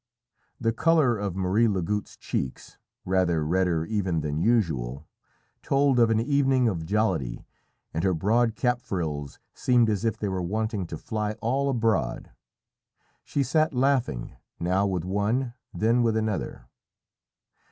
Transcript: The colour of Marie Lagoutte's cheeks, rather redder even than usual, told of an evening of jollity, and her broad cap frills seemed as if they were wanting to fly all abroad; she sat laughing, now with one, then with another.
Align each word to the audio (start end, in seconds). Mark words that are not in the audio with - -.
The 0.59 0.73
colour 0.73 1.15
of 1.15 1.35
Marie 1.35 1.67
Lagoutte's 1.67 2.17
cheeks, 2.17 2.79
rather 3.05 3.45
redder 3.45 3.85
even 3.85 4.21
than 4.21 4.39
usual, 4.41 5.07
told 5.61 5.99
of 5.99 6.09
an 6.09 6.19
evening 6.19 6.67
of 6.67 6.87
jollity, 6.87 7.45
and 7.93 8.03
her 8.03 8.15
broad 8.15 8.55
cap 8.55 8.81
frills 8.81 9.37
seemed 9.53 9.91
as 9.91 10.03
if 10.03 10.17
they 10.17 10.27
were 10.27 10.41
wanting 10.41 10.87
to 10.87 10.97
fly 10.97 11.33
all 11.33 11.69
abroad; 11.69 12.31
she 13.23 13.43
sat 13.43 13.75
laughing, 13.75 14.35
now 14.59 14.87
with 14.87 15.05
one, 15.05 15.53
then 15.71 16.01
with 16.01 16.17
another. 16.17 16.65